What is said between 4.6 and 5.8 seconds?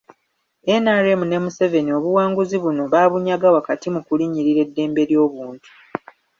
eddembe ly'obuntu.